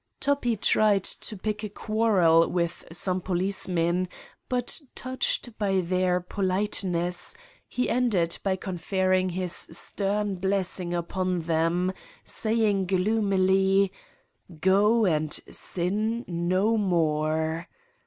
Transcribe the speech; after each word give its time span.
Toppi 0.19 0.55
tried 0.55 1.03
to 1.03 1.37
pick 1.37 1.63
a 1.63 1.69
quarrel 1.69 2.49
with 2.49 2.85
some 2.91 3.21
policemen, 3.21 4.07
but, 4.49 4.81
touched 4.95 5.55
by 5.59 5.79
their 5.79 6.19
politeness, 6.19 7.35
he 7.67 7.87
ended 7.87 8.39
by 8.41 8.55
confer 8.55 9.11
ring 9.11 9.29
his 9.29 9.53
stern 9.53 10.37
blessing 10.37 10.91
upon 10.91 11.41
them, 11.41 11.93
saying 12.25 12.87
gloomily: 12.87 13.91
"Go 14.59 15.05
and 15.05 15.33
sin 15.51 16.25
no 16.27 16.77
more." 16.77 17.67